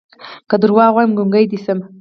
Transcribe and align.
که 0.49 0.55
دروغ 0.61 0.79
وايم 0.95 1.11
ګونګې 1.17 1.43
دې 1.51 1.57
شمه 1.63 1.85